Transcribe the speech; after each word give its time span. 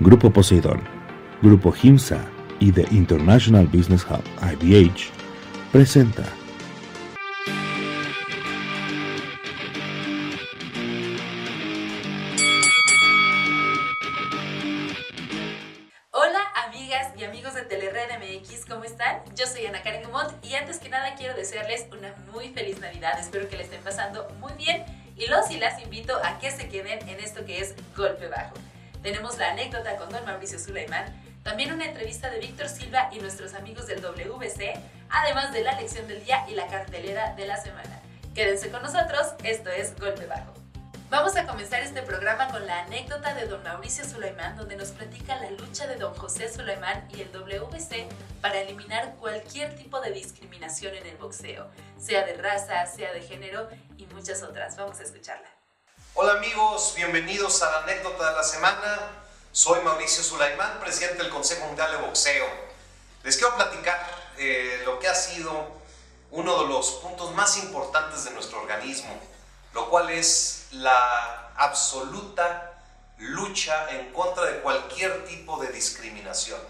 Grupo 0.00 0.30
Poseidón, 0.30 0.80
Grupo 1.42 1.72
GIMSA 1.72 2.20
y 2.60 2.70
The 2.70 2.86
International 2.92 3.66
Business 3.66 4.06
Hub 4.08 4.22
IBH 4.40 5.10
presenta 5.72 6.24
entrevista 31.98 32.30
de 32.30 32.38
Víctor 32.38 32.68
Silva 32.68 33.08
y 33.10 33.18
nuestros 33.18 33.54
amigos 33.54 33.88
del 33.88 34.00
WC, 34.00 34.72
además 35.10 35.52
de 35.52 35.62
la 35.62 35.72
lección 35.80 36.06
del 36.06 36.24
día 36.24 36.46
y 36.48 36.54
la 36.54 36.68
cartelera 36.68 37.34
de 37.34 37.44
la 37.44 37.60
semana. 37.60 38.00
Quédense 38.36 38.70
con 38.70 38.82
nosotros, 38.82 39.26
esto 39.42 39.68
es 39.68 39.98
Golpe 39.98 40.26
Bajo. 40.26 40.54
Vamos 41.10 41.34
a 41.34 41.44
comenzar 41.44 41.80
este 41.80 42.02
programa 42.02 42.52
con 42.52 42.64
la 42.68 42.84
anécdota 42.84 43.34
de 43.34 43.46
don 43.46 43.64
Mauricio 43.64 44.04
Suleiman, 44.04 44.56
donde 44.56 44.76
nos 44.76 44.90
platica 44.90 45.34
la 45.40 45.50
lucha 45.50 45.88
de 45.88 45.96
don 45.96 46.14
José 46.14 46.48
Suleiman 46.48 47.08
y 47.10 47.22
el 47.22 47.32
WC 47.32 48.06
para 48.40 48.60
eliminar 48.60 49.16
cualquier 49.16 49.74
tipo 49.74 50.00
de 50.00 50.12
discriminación 50.12 50.94
en 50.94 51.04
el 51.04 51.16
boxeo, 51.16 51.66
sea 51.98 52.24
de 52.24 52.34
raza, 52.34 52.86
sea 52.86 53.12
de 53.12 53.22
género 53.22 53.68
y 53.96 54.06
muchas 54.06 54.44
otras. 54.44 54.76
Vamos 54.76 55.00
a 55.00 55.02
escucharla. 55.02 55.48
Hola 56.14 56.34
amigos, 56.34 56.94
bienvenidos 56.96 57.60
a 57.64 57.72
la 57.72 57.82
anécdota 57.82 58.30
de 58.30 58.36
la 58.36 58.44
semana. 58.44 59.27
Soy 59.58 59.80
Mauricio 59.80 60.22
Sulaimán, 60.22 60.78
presidente 60.78 61.20
del 61.20 61.32
Consejo 61.32 61.66
Mundial 61.66 61.90
de 61.90 61.96
Boxeo. 61.96 62.46
Les 63.24 63.36
quiero 63.36 63.56
platicar 63.56 63.98
eh, 64.36 64.82
lo 64.84 65.00
que 65.00 65.08
ha 65.08 65.14
sido 65.16 65.50
uno 66.30 66.62
de 66.62 66.68
los 66.68 66.92
puntos 67.02 67.34
más 67.34 67.56
importantes 67.56 68.22
de 68.22 68.30
nuestro 68.30 68.60
organismo, 68.60 69.20
lo 69.74 69.90
cual 69.90 70.10
es 70.10 70.68
la 70.70 71.50
absoluta 71.56 72.84
lucha 73.16 73.90
en 73.90 74.12
contra 74.12 74.44
de 74.44 74.60
cualquier 74.60 75.24
tipo 75.24 75.58
de 75.58 75.72
discriminación. 75.72 76.60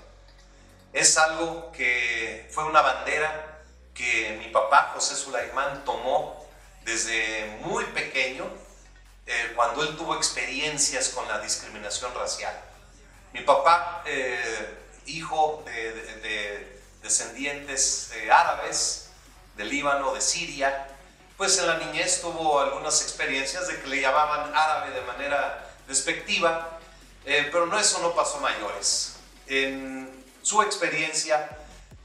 Es 0.94 1.18
algo 1.18 1.70
que 1.72 2.48
fue 2.50 2.64
una 2.64 2.80
bandera 2.80 3.60
que 3.92 4.40
mi 4.42 4.48
papá 4.48 4.92
José 4.94 5.14
Sulaimán 5.14 5.84
tomó 5.84 6.42
desde 6.86 7.58
muy 7.66 7.84
pequeño, 7.84 8.46
eh, 9.26 9.52
cuando 9.54 9.82
él 9.82 9.94
tuvo 9.94 10.16
experiencias 10.16 11.10
con 11.10 11.28
la 11.28 11.38
discriminación 11.40 12.14
racial. 12.14 12.58
Mi 13.32 13.40
papá, 13.42 14.02
eh, 14.06 14.76
hijo 15.06 15.62
de, 15.66 15.92
de 15.92 16.80
descendientes 17.02 18.10
árabes, 18.30 19.10
de 19.56 19.64
Líbano, 19.64 20.14
de 20.14 20.20
Siria, 20.20 20.86
pues 21.38 21.56
en 21.58 21.68
la 21.68 21.78
niñez 21.78 22.20
tuvo 22.20 22.60
algunas 22.60 23.00
experiencias 23.02 23.68
de 23.68 23.80
que 23.80 23.86
le 23.86 24.00
llamaban 24.00 24.52
árabe 24.54 24.90
de 24.90 25.02
manera 25.02 25.70
despectiva, 25.86 26.78
eh, 27.24 27.48
pero 27.52 27.66
no 27.66 27.78
eso 27.78 28.00
no 28.00 28.12
pasó 28.14 28.40
mayores. 28.40 29.16
En 29.46 30.24
su 30.42 30.62
experiencia 30.62 31.48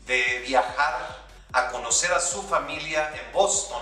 de 0.06 0.44
viajar 0.48 1.24
a 1.52 1.70
conocer 1.70 2.12
a 2.14 2.20
su 2.20 2.44
familia 2.44 3.12
en 3.16 3.32
Boston, 3.34 3.82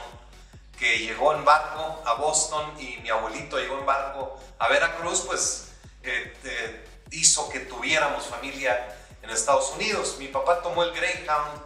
que 0.80 1.00
llegó 1.00 1.34
en 1.34 1.44
barco 1.46 2.02
a 2.06 2.14
Boston 2.14 2.74
y 2.80 2.98
mi 2.98 3.10
abuelito 3.10 3.58
llegó 3.58 3.78
en 3.78 3.86
barco 3.86 4.40
a 4.58 4.68
Veracruz, 4.70 5.22
pues 5.28 5.68
eh, 6.04 6.34
eh, 6.44 6.88
hizo 7.12 7.50
que 7.50 7.60
tuviéramos 7.62 8.26
familia 8.26 8.98
en 9.22 9.30
Estados 9.30 9.72
Unidos. 9.76 10.16
Mi 10.18 10.28
papá 10.28 10.62
tomó 10.62 10.84
el 10.84 10.92
Greyhound, 10.94 11.62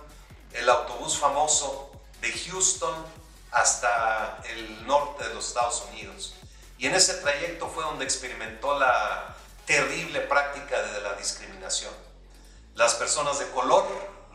el 0.54 0.70
autobús 0.70 1.18
famoso 1.18 1.92
de 2.22 2.32
Houston 2.32 2.94
hasta 3.52 4.42
el 4.50 4.86
norte 4.86 5.28
de 5.28 5.34
los 5.34 5.48
Estados 5.48 5.84
Unidos. 5.92 6.36
Y 6.78 6.88
en 6.88 6.96
ese 6.96 7.16
trayecto 7.16 7.70
fue 7.70 7.84
donde 7.84 8.04
experimentó 8.04 8.78
la 8.78 9.36
terrible 9.66 10.20
práctica 10.22 10.82
de 10.82 11.02
la 11.02 11.14
discriminación. 11.14 11.94
Las 12.76 12.96
personas 12.96 13.40
de 13.40 13.48
color, 13.52 13.86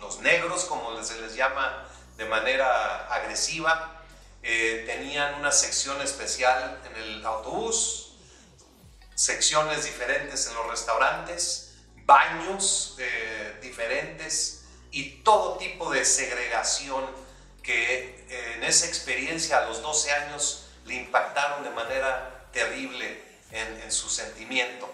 los 0.01 0.21
negros, 0.21 0.65
como 0.65 1.03
se 1.03 1.21
les 1.21 1.35
llama 1.35 1.87
de 2.17 2.25
manera 2.25 3.07
agresiva, 3.09 4.01
eh, 4.43 4.85
tenían 4.87 5.35
una 5.35 5.53
sección 5.53 6.01
especial 6.01 6.81
en 6.87 7.03
el 7.03 7.27
autobús, 7.27 8.10
secciones 9.21 9.85
diferentes 9.85 10.47
en 10.47 10.55
los 10.55 10.67
restaurantes, 10.69 11.75
baños 12.07 12.97
eh, 12.99 13.59
diferentes 13.61 14.65
y 14.93 15.23
todo 15.23 15.59
tipo 15.59 15.91
de 15.91 16.07
segregación 16.07 17.05
que 17.63 18.25
eh, 18.31 18.55
en 18.55 18.65
esa 18.65 18.87
experiencia 18.87 19.59
a 19.59 19.67
los 19.67 19.83
12 19.83 20.11
años 20.11 20.71
le 20.87 20.95
impactaron 20.95 21.65
de 21.65 21.69
manera 21.69 22.47
terrible 22.51 23.23
en, 23.53 23.93
su 23.93 24.09
sentimiento. 24.09 24.91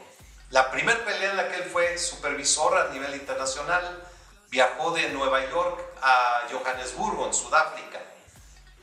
La 0.51 0.73
primera 0.73 1.05
pelea 1.05 1.31
en 1.31 1.37
la 1.37 1.49
que 1.49 1.59
él 1.59 1.71
fue 1.71 1.97
supervisor 1.97 2.77
a 2.77 2.89
nivel 2.89 3.15
internacional 3.15 4.03
viajó 4.51 4.91
de 4.91 5.09
Nueva 5.11 5.49
York 5.49 5.81
a 6.03 6.49
Johannesburgo, 6.51 7.27
en 7.27 7.35
Sudáfrica. 7.35 8.03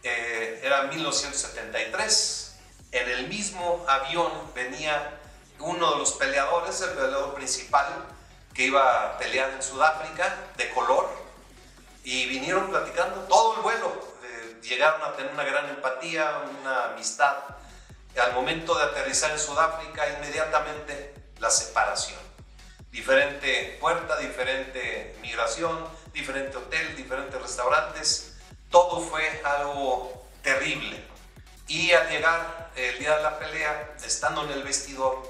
Eh, 0.03 0.61
era 0.63 0.83
1973. 0.83 2.55
En 2.93 3.09
el 3.09 3.27
mismo 3.27 3.83
avión 3.89 4.31
venía 4.53 5.19
uno 5.63 5.91
de 5.91 5.97
los 5.97 6.13
peleadores, 6.13 6.81
el 6.81 6.91
peleador 6.91 7.34
principal, 7.34 7.88
que 8.53 8.66
iba 8.66 9.06
a 9.06 9.18
pelear 9.18 9.50
en 9.51 9.63
Sudáfrica, 9.63 10.35
de 10.57 10.69
color, 10.72 11.09
y 12.03 12.28
vinieron 12.28 12.69
platicando 12.69 13.22
todo 13.22 13.56
el 13.56 13.62
vuelo. 13.62 13.94
Eh, 14.23 14.59
llegaron 14.62 15.02
a 15.02 15.13
tener 15.13 15.31
una 15.31 15.44
gran 15.44 15.69
empatía, 15.69 16.44
una 16.62 16.85
amistad. 16.85 17.35
Al 18.22 18.34
momento 18.34 18.75
de 18.75 18.84
aterrizar 18.84 19.31
en 19.31 19.40
Sudáfrica, 19.40 20.07
inmediatamente 20.18 21.16
la 21.40 21.50
separación. 21.50 22.19
Diferente 22.91 23.78
puerta, 23.79 24.18
diferente 24.18 25.18
migración, 25.22 25.88
diferente 26.12 26.57
hotel, 26.57 26.96
diferentes 26.96 27.41
restaurantes. 27.41 28.35
Todo 28.69 29.00
fue 29.00 29.41
algo 29.44 30.28
terrible. 30.44 31.03
Y 31.68 31.91
al 31.94 32.09
llegar 32.09 32.72
el 32.75 33.00
día 33.00 33.18
de 33.18 33.23
la 33.23 33.40
pelea, 33.40 33.96
estando 34.03 34.44
en 34.44 34.52
el 34.52 34.63
vestidor, 34.63 35.23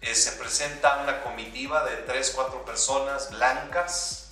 eh, 0.00 0.14
se 0.14 0.32
presenta 0.32 0.98
una 1.02 1.22
comitiva 1.22 1.84
de 1.84 1.96
tres, 1.98 2.32
cuatro 2.34 2.64
personas 2.64 3.30
blancas, 3.30 4.30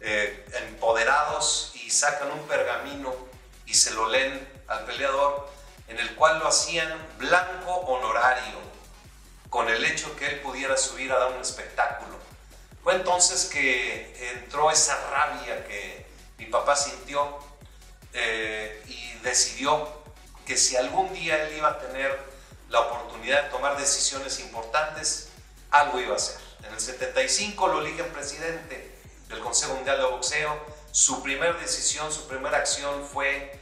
eh, 0.00 0.44
empoderados 0.68 1.72
y 1.74 1.90
sacan 1.90 2.30
un 2.32 2.46
pergamino 2.46 3.14
y 3.64 3.74
se 3.74 3.92
lo 3.92 4.08
leen 4.08 4.46
al 4.66 4.84
peleador, 4.84 5.48
en 5.88 5.98
el 5.98 6.14
cual 6.14 6.38
lo 6.40 6.48
hacían 6.48 6.90
blanco 7.18 7.72
honorario, 7.72 8.58
con 9.48 9.68
el 9.68 9.84
hecho 9.84 10.14
que 10.16 10.26
él 10.26 10.40
pudiera 10.40 10.76
subir 10.76 11.12
a 11.12 11.18
dar 11.18 11.32
un 11.32 11.40
espectáculo. 11.40 12.18
Fue 12.82 12.94
entonces 12.96 13.46
que 13.46 14.32
entró 14.34 14.70
esa 14.70 14.94
rabia 15.10 15.64
que 15.66 16.06
mi 16.38 16.46
papá 16.46 16.76
sintió 16.76 17.38
eh, 18.12 18.82
y 18.86 19.14
decidió 19.22 19.88
que 20.44 20.56
si 20.56 20.76
algún 20.76 21.12
día 21.14 21.44
él 21.44 21.56
iba 21.56 21.68
a 21.68 21.78
tener 21.78 22.33
la 22.74 22.80
oportunidad 22.80 23.44
de 23.44 23.50
tomar 23.50 23.76
decisiones 23.78 24.40
importantes, 24.40 25.28
algo 25.70 26.00
iba 26.00 26.14
a 26.14 26.16
hacer. 26.16 26.36
En 26.66 26.74
el 26.74 26.80
75 26.80 27.68
lo 27.68 27.80
eligen 27.80 28.12
presidente 28.12 28.98
del 29.28 29.38
Consejo 29.38 29.74
Mundial 29.74 29.98
de 29.98 30.04
Boxeo, 30.04 30.58
su 30.90 31.22
primera 31.22 31.52
decisión, 31.52 32.12
su 32.12 32.26
primera 32.26 32.58
acción 32.58 33.06
fue 33.06 33.60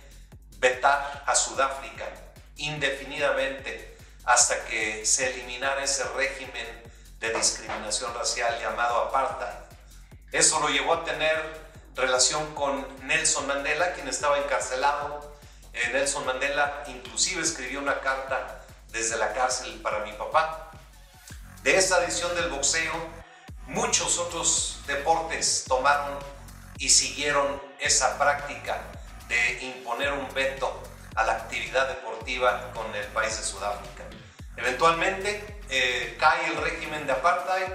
vetar 0.56 1.24
a 1.26 1.34
Sudáfrica 1.34 2.08
indefinidamente 2.56 3.98
hasta 4.24 4.64
que 4.64 5.04
se 5.04 5.30
eliminara 5.30 5.84
ese 5.84 6.04
régimen 6.16 6.66
de 7.20 7.34
discriminación 7.34 8.14
racial 8.14 8.58
llamado 8.60 9.02
apartheid. 9.02 9.76
Eso 10.32 10.58
lo 10.60 10.68
llevó 10.68 10.94
a 10.94 11.04
tener 11.04 11.36
relación 11.94 12.54
con 12.54 12.86
Nelson 13.06 13.46
Mandela, 13.46 13.92
quien 13.92 14.08
estaba 14.08 14.38
encarcelado. 14.38 15.36
Eh, 15.74 15.90
Nelson 15.92 16.24
Mandela 16.24 16.84
inclusive 16.86 17.42
escribió 17.42 17.80
una 17.80 18.00
carta 18.00 18.61
desde 18.92 19.16
la 19.16 19.32
cárcel 19.32 19.80
para 19.82 20.04
mi 20.04 20.12
papá. 20.12 20.70
De 21.64 21.76
esa 21.76 22.04
edición 22.04 22.34
del 22.34 22.50
boxeo 22.50 23.22
Muchos 23.68 24.18
otros 24.18 24.80
deportes 24.86 25.64
tomaron 25.68 26.18
y 26.78 26.88
siguieron 26.88 27.62
esa 27.78 28.18
práctica 28.18 28.82
de 29.28 29.62
imponer 29.62 30.12
un 30.12 30.32
veto 30.34 30.82
a 31.14 31.24
la 31.24 31.34
actividad 31.34 31.88
deportiva 31.88 32.72
con 32.74 32.92
el 32.94 33.06
país 33.08 33.36
de 33.38 33.44
Sudáfrica. 33.44 34.02
Eventualmente 34.56 35.62
eh, 35.70 36.16
cae 36.18 36.48
el 36.48 36.56
régimen 36.56 37.06
de 37.06 37.12
apartheid, 37.12 37.72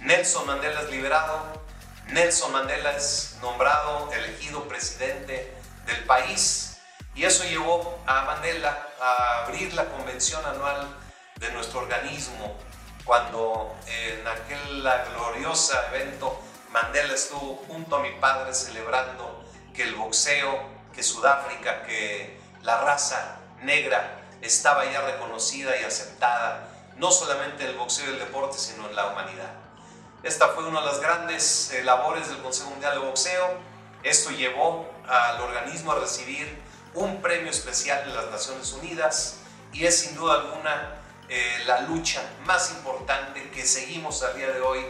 Nelson 0.00 0.46
Mandela 0.46 0.82
es 0.82 0.90
liberado, 0.90 1.64
Nelson 2.08 2.52
Mandela 2.52 2.92
es 2.92 3.36
nombrado, 3.40 4.12
elegido 4.12 4.68
presidente 4.68 5.52
del 5.86 6.04
país 6.04 6.76
y 7.14 7.24
eso 7.24 7.42
llevó 7.44 7.98
a 8.06 8.22
Mandela 8.26 8.86
a 9.02 9.42
abrir 9.42 9.74
la 9.74 9.86
convención 9.86 10.44
anual 10.46 10.86
de 11.36 11.50
nuestro 11.50 11.80
organismo 11.80 12.56
cuando 13.04 13.74
en 13.86 14.26
aquel 14.28 14.88
glorioso 15.16 15.74
evento 15.92 16.40
Mandela 16.70 17.12
estuvo 17.12 17.56
junto 17.66 17.96
a 17.96 17.98
mi 18.00 18.12
padre 18.12 18.54
celebrando 18.54 19.44
que 19.74 19.82
el 19.82 19.96
boxeo, 19.96 20.56
que 20.94 21.02
Sudáfrica, 21.02 21.82
que 21.82 22.40
la 22.62 22.80
raza 22.80 23.40
negra 23.62 24.20
estaba 24.40 24.84
ya 24.84 25.00
reconocida 25.00 25.78
y 25.80 25.84
aceptada, 25.84 26.68
no 26.96 27.10
solamente 27.10 27.64
en 27.64 27.70
el 27.70 27.76
boxeo 27.76 28.06
y 28.06 28.12
el 28.14 28.18
deporte, 28.20 28.56
sino 28.56 28.88
en 28.88 28.94
la 28.94 29.08
humanidad. 29.08 29.52
Esta 30.22 30.48
fue 30.48 30.64
una 30.64 30.80
de 30.80 30.86
las 30.86 31.00
grandes 31.00 31.72
eh, 31.72 31.82
labores 31.82 32.28
del 32.28 32.38
Consejo 32.38 32.70
Mundial 32.70 32.94
de 32.94 33.06
Boxeo. 33.06 33.58
Esto 34.04 34.30
llevó 34.30 34.88
al 35.08 35.40
organismo 35.40 35.92
a 35.92 35.96
recibir 35.96 36.62
un 36.94 37.20
premio 37.22 37.50
especial 37.50 38.04
de 38.06 38.14
las 38.14 38.30
Naciones 38.30 38.72
Unidas 38.72 39.38
y 39.72 39.86
es 39.86 40.00
sin 40.00 40.14
duda 40.14 40.34
alguna 40.34 41.02
eh, 41.28 41.62
la 41.66 41.80
lucha 41.82 42.22
más 42.44 42.70
importante 42.72 43.50
que 43.50 43.64
seguimos 43.64 44.22
al 44.22 44.36
día 44.36 44.50
de 44.50 44.60
hoy, 44.60 44.84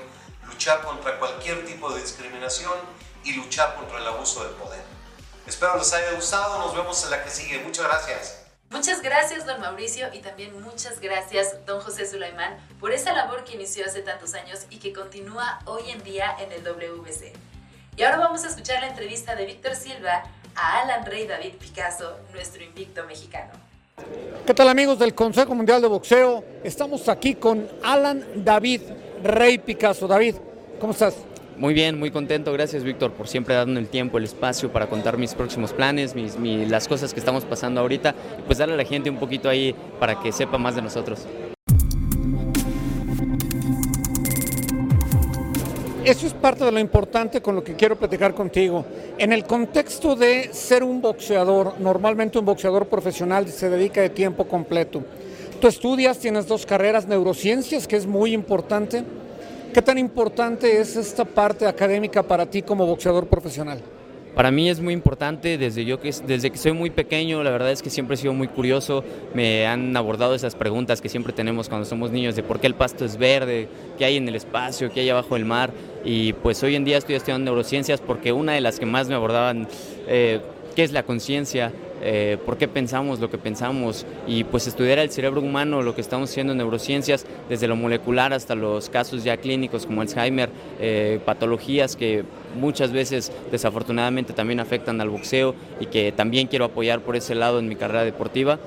luchar 0.47 0.83
contra 0.83 1.19
cualquier 1.19 1.65
tipo 1.65 1.93
de 1.93 2.03
discriminación 2.03 2.75
y 3.25 3.35
luchar 3.35 3.77
contra 3.77 3.99
el 3.99 4.07
abuso 4.07 4.43
del 4.45 4.55
poder. 4.55 4.83
Espero 5.47 5.77
les 5.77 5.93
haya 5.93 6.13
gustado, 6.13 6.59
nos 6.59 6.75
vemos 6.75 7.05
en 7.05 7.11
la 7.11 7.23
que 7.23 7.31
sigue. 7.31 7.61
Muchas 7.61 7.87
gracias. 7.87 8.43
Muchas 8.71 9.03
gracias, 9.03 9.45
don 9.45 9.61
Mauricio, 9.61 10.09
y 10.15 10.21
también 10.21 10.59
muchas 10.63 10.99
gracias, 10.99 11.67
don 11.67 11.81
José 11.83 12.11
Sulaimán, 12.11 12.57
por 12.81 12.91
esa 12.91 13.13
labor 13.13 13.45
que 13.45 13.53
inició 13.53 13.85
hace 13.85 14.01
tantos 14.01 14.33
años 14.33 14.61
y 14.71 14.79
que 14.79 14.95
continúa 14.95 15.59
hoy 15.67 15.91
en 15.91 16.03
día 16.03 16.35
en 16.39 16.51
el 16.53 16.65
WBC. 16.65 17.37
Y 17.97 18.03
ahora 18.03 18.17
vamos 18.17 18.45
a 18.45 18.49
escuchar 18.49 18.81
la 18.81 18.89
entrevista 18.89 19.37
de 19.37 19.45
Víctor 19.45 19.77
Silva 19.77 20.23
a 20.55 20.83
Alan 20.83 21.07
Rey 21.07 21.27
David 21.27 21.55
Picasso, 21.59 22.19
nuestro 22.33 22.63
invicto 22.63 23.05
mexicano. 23.07 23.53
¿Qué 24.47 24.55
tal 24.55 24.69
amigos 24.69 24.99
del 24.99 25.15
Consejo 25.15 25.55
Mundial 25.55 25.81
de 25.81 25.89
Boxeo? 25.89 26.45
Estamos 26.65 27.09
aquí 27.09 27.35
con 27.35 27.69
Alan 27.83 28.25
David 28.37 28.81
Rey 29.23 29.59
Picasso. 29.59 30.07
David, 30.07 30.37
¿cómo 30.81 30.93
estás? 30.93 31.15
Muy 31.57 31.75
bien, 31.75 31.99
muy 31.99 32.11
contento. 32.11 32.53
Gracias, 32.53 32.83
Víctor, 32.83 33.13
por 33.13 33.29
siempre 33.29 33.55
darme 33.55 33.79
el 33.79 33.89
tiempo, 33.89 34.19
el 34.19 34.25
espacio 34.25 34.73
para 34.73 34.89
contar 34.89 35.19
mis 35.19 35.35
próximos 35.35 35.73
planes, 35.73 36.15
mis, 36.15 36.37
las 36.69 36.89
cosas 36.89 37.13
que 37.13 37.21
estamos 37.21 37.45
pasando 37.45 37.81
ahorita 37.81 38.15
y 38.39 38.43
pues 38.43 38.59
darle 38.59 38.75
a 38.75 38.79
la 38.79 38.85
gente 38.85 39.11
un 39.11 39.19
poquito 39.19 39.49
ahí 39.49 39.75
para 40.01 40.19
que 40.19 40.33
sepa 40.33 40.59
más 40.59 40.75
de 40.75 40.83
nosotros. 40.83 41.27
Eso 46.05 46.27
es 46.27 46.35
parte 46.35 46.65
de 46.65 46.73
lo 46.73 46.81
importante 46.81 47.41
con 47.41 47.55
lo 47.55 47.63
que 47.63 47.75
quiero 47.75 47.97
platicar 47.97 48.35
contigo. 48.35 48.85
En 49.19 49.33
el 49.33 49.45
contexto 49.45 50.17
de 50.17 50.53
ser 50.53 50.83
un 50.83 51.01
boxeador, 51.01 51.81
normalmente 51.81 52.39
un 52.39 52.45
boxeador 52.45 52.87
profesional 52.87 53.49
se 53.49 53.71
dedica 53.71 54.01
de 54.01 54.11
tiempo 54.11 54.49
completo. 54.49 55.03
Tú 55.61 55.69
estudias, 55.69 56.19
tienes 56.19 56.47
dos 56.49 56.67
carreras, 56.67 57.07
neurociencias, 57.07 57.87
que 57.87 57.97
es 57.97 58.07
muy 58.07 58.33
importante 58.33 59.05
¿Qué 59.73 59.81
tan 59.81 59.97
importante 59.97 60.83
es 60.83 60.97
esta 60.97 61.25
parte 61.25 61.67
académica 61.67 62.23
para 62.23 62.45
ti 62.45 62.61
como 62.61 62.85
boxeador 62.85 63.27
profesional? 63.27 63.81
Para 64.35 64.51
mí 64.51 64.71
es 64.71 64.81
muy 64.81 64.95
importante 64.95 65.59
desde 65.59 65.85
yo 65.85 66.01
que 66.01 66.11
desde 66.27 66.51
que 66.51 66.57
soy 66.57 66.73
muy 66.73 66.89
pequeño, 66.89 67.43
la 67.43 67.51
verdad 67.51 67.71
es 67.71 67.83
que 67.83 67.91
siempre 67.91 68.15
he 68.15 68.17
sido 68.17 68.33
muy 68.33 68.49
curioso, 68.49 69.05
me 69.35 69.67
han 69.67 69.95
abordado 69.95 70.35
esas 70.35 70.55
preguntas 70.55 71.03
que 71.03 71.11
siempre 71.11 71.35
tenemos 71.35 71.69
cuando 71.69 71.85
somos 71.85 72.11
niños 72.11 72.35
de 72.35 72.43
por 72.43 72.59
qué 72.59 72.67
el 72.67 72.75
pasto 72.75 73.05
es 73.05 73.19
verde, 73.19 73.69
qué 73.99 74.07
hay 74.07 74.17
en 74.17 74.27
el 74.27 74.35
espacio, 74.35 74.91
qué 74.91 75.01
hay 75.01 75.11
abajo 75.11 75.35
del 75.35 75.45
mar. 75.45 75.71
Y 76.03 76.33
pues 76.33 76.63
hoy 76.63 76.77
en 76.77 76.85
día 76.85 76.97
estoy 76.97 77.17
estudiando 77.17 77.51
neurociencias 77.51 78.01
porque 78.01 78.33
una 78.33 78.55
de 78.55 78.63
las 78.63 78.79
que 78.79 78.87
más 78.87 79.07
me 79.07 79.15
abordaban 79.15 79.69
eh, 80.09 80.41
qué 80.75 80.83
es 80.83 80.93
la 80.93 81.03
conciencia, 81.03 81.71
eh, 82.05 82.37
por 82.45 82.59
qué 82.59 82.67
pensamos 82.67 83.21
lo 83.21 83.31
que 83.31 83.39
pensamos 83.39 84.05
y 84.27 84.43
pues 84.43 84.67
estudiar 84.67 84.99
el 84.99 85.11
cerebro 85.11 85.41
humano, 85.41 85.83
lo 85.83 85.95
que 85.95 86.01
estamos 86.01 86.31
haciendo 86.31 86.53
en 86.53 86.59
neurociencias, 86.59 87.25
desde 87.49 87.69
lo 87.69 87.77
molecular 87.77 88.33
hasta 88.33 88.57
los 88.57 88.89
casos 88.89 89.23
ya 89.23 89.37
clínicos 89.37 89.87
como 89.87 90.01
Alzheimer, 90.01 90.51
eh, 90.81 91.21
patologías 91.25 91.95
que 91.95 92.25
muchas 92.59 92.91
veces 92.91 93.31
desafortunadamente 93.53 94.33
también 94.33 94.59
afectan 94.59 95.01
al 95.01 95.11
boxeo 95.11 95.55
y 95.81 95.87
que 95.87 96.11
también 96.11 96.49
quiero 96.49 96.65
apoyar 96.65 97.01
por 97.01 97.15
ese 97.15 97.37
lado 97.37 97.61
en 97.61 97.69
mi 97.69 97.77
carrera 97.77 98.05
deportiva. 98.05 98.59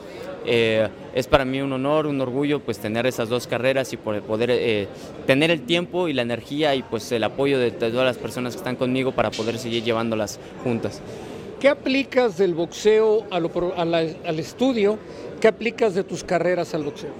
Eh, 0.48 0.88
es 1.14 1.28
para 1.28 1.44
mí 1.44 1.60
un 1.60 1.74
honor, 1.74 2.06
un 2.06 2.22
orgullo 2.22 2.60
pues 2.60 2.78
tener 2.78 3.06
esas 3.06 3.30
dos 3.30 3.48
carreras 3.48 3.92
y 3.94 3.98
poder, 3.98 4.88
tener 5.26 5.52
el 5.52 5.62
tiempo 5.62 6.08
y 6.08 6.14
la 6.14 6.22
energía 6.22 6.76
y 6.76 6.84
pues 6.84 7.12
el 7.12 7.24
apoyo 7.24 7.60
de 7.60 7.72
todas 7.72 8.06
las 8.06 8.18
personas 8.18 8.54
que 8.54 8.60
están 8.60 8.76
conmigo 8.76 9.12
para 9.12 9.32
poder 9.32 9.58
seguir 9.58 9.84
llevándolas 9.84 10.40
juntas. 10.64 11.02
¿Qué 11.60 11.70
aplicas 11.70 12.38
del 12.38 12.54
boxeo 12.54 13.26
al 13.32 14.40
estudio? 14.40 15.00
¿Qué 15.40 15.48
aplicas 15.48 15.96
de 15.96 16.04
tus 16.04 16.24
carreras 16.24 16.74
al 16.74 16.84
boxeo? 16.84 17.12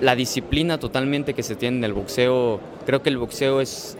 La 0.00 0.14
disciplina 0.16 0.78
totalmente 0.78 1.34
que 1.34 1.42
se 1.42 1.56
tiene 1.56 1.78
en 1.78 1.84
el 1.84 1.92
boxeo, 1.92 2.60
creo 2.86 3.02
que 3.02 3.08
el 3.08 3.18
boxeo 3.18 3.60
es 3.60 3.96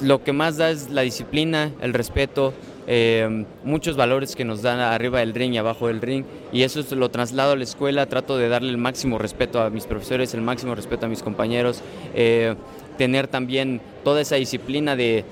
lo 0.00 0.22
que 0.22 0.32
más 0.32 0.56
da 0.56 0.70
es 0.70 0.90
la 0.90 1.02
disciplina, 1.02 1.72
el 1.80 1.94
respeto, 1.94 2.52
eh, 2.88 3.44
muchos 3.64 3.96
valores 3.96 4.36
que 4.36 4.44
nos 4.44 4.62
dan 4.62 4.78
arriba 4.78 5.20
del 5.20 5.34
ring 5.34 5.54
y 5.54 5.58
abajo 5.58 5.88
del 5.88 6.00
ring 6.00 6.24
y 6.52 6.62
eso 6.62 6.82
lo 6.94 7.10
traslado 7.10 7.52
a 7.52 7.56
la 7.56 7.64
escuela, 7.64 8.06
trato 8.06 8.36
de 8.36 8.48
darle 8.48 8.70
el 8.70 8.78
máximo 8.78 9.18
respeto 9.18 9.60
a 9.60 9.70
mis 9.70 9.86
profesores, 9.86 10.34
el 10.34 10.42
máximo 10.42 10.74
respeto 10.74 11.06
a 11.06 11.08
mis 11.08 11.22
compañeros, 11.22 11.82
eh, 12.14 12.54
tener 12.96 13.28
también 13.28 13.80
toda 14.04 14.20
esa 14.20 14.36
disciplina 14.36 14.96
de 14.96 15.24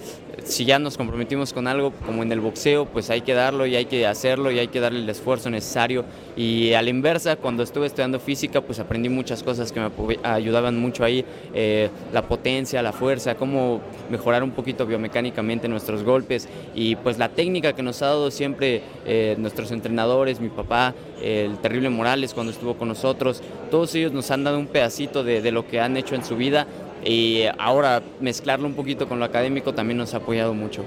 si 0.42 0.64
ya 0.64 0.78
nos 0.78 0.96
comprometimos 0.96 1.52
con 1.52 1.66
algo 1.66 1.92
como 2.04 2.22
en 2.22 2.32
el 2.32 2.40
boxeo, 2.40 2.86
pues 2.86 3.10
hay 3.10 3.22
que 3.22 3.34
darlo 3.34 3.66
y 3.66 3.76
hay 3.76 3.86
que 3.86 4.06
hacerlo 4.06 4.50
y 4.50 4.58
hay 4.58 4.68
que 4.68 4.80
darle 4.80 5.00
el 5.00 5.08
esfuerzo 5.08 5.50
necesario. 5.50 6.04
Y 6.36 6.72
a 6.72 6.82
la 6.82 6.90
inversa, 6.90 7.36
cuando 7.36 7.62
estuve 7.62 7.86
estudiando 7.86 8.18
física, 8.20 8.60
pues 8.60 8.78
aprendí 8.78 9.08
muchas 9.08 9.42
cosas 9.42 9.72
que 9.72 9.80
me 9.80 9.90
ayudaban 10.22 10.78
mucho 10.78 11.04
ahí, 11.04 11.24
eh, 11.54 11.88
la 12.12 12.22
potencia, 12.22 12.82
la 12.82 12.92
fuerza, 12.92 13.36
cómo 13.36 13.80
mejorar 14.10 14.42
un 14.42 14.50
poquito 14.50 14.86
biomecánicamente 14.86 15.68
nuestros 15.68 16.02
golpes 16.02 16.48
y 16.74 16.96
pues 16.96 17.18
la 17.18 17.28
técnica 17.28 17.72
que 17.72 17.82
nos 17.82 18.02
ha 18.02 18.06
dado 18.06 18.30
siempre 18.30 18.82
eh, 19.06 19.36
nuestros 19.38 19.70
entrenadores, 19.70 20.40
mi 20.40 20.48
papá, 20.48 20.94
el 21.22 21.58
terrible 21.58 21.88
Morales 21.88 22.34
cuando 22.34 22.52
estuvo 22.52 22.74
con 22.74 22.88
nosotros, 22.88 23.42
todos 23.70 23.94
ellos 23.94 24.12
nos 24.12 24.30
han 24.30 24.44
dado 24.44 24.58
un 24.58 24.66
pedacito 24.66 25.24
de, 25.24 25.40
de 25.40 25.52
lo 25.52 25.66
que 25.66 25.80
han 25.80 25.96
hecho 25.96 26.14
en 26.14 26.24
su 26.24 26.36
vida 26.36 26.66
y 27.04 27.44
ahora 27.58 28.02
mezclarlo 28.20 28.66
un 28.66 28.74
poquito 28.74 29.08
con 29.08 29.18
lo 29.18 29.24
académico 29.24 29.74
también 29.74 29.98
nos 29.98 30.14
ha 30.14 30.18
apoyado 30.18 30.54
mucho. 30.54 30.84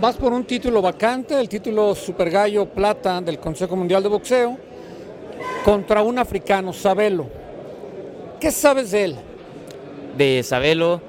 Vas 0.00 0.16
por 0.16 0.32
un 0.32 0.44
título 0.44 0.82
vacante, 0.82 1.38
el 1.38 1.48
título 1.48 1.94
Super 1.94 2.30
Gallo 2.30 2.66
Plata 2.66 3.20
del 3.20 3.38
Consejo 3.38 3.76
Mundial 3.76 4.02
de 4.02 4.08
Boxeo, 4.08 4.58
contra 5.64 6.02
un 6.02 6.18
africano, 6.18 6.72
Sabelo. 6.72 7.26
¿Qué 8.40 8.50
sabes 8.50 8.90
de 8.90 9.04
él? 9.04 9.16
De 10.18 10.42
Sabelo, 10.42 11.00